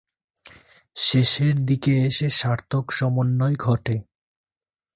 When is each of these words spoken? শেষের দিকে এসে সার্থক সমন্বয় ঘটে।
শেষের 0.95 1.55
দিকে 1.65 1.93
এসে 2.05 2.27
সার্থক 2.29 2.85
সমন্বয় 2.91 3.55
ঘটে। 3.55 3.95